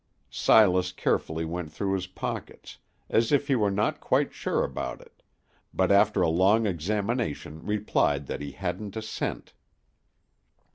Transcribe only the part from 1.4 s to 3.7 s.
went through his pockets, as if he were